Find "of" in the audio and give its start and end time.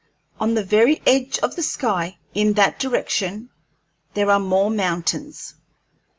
1.43-1.55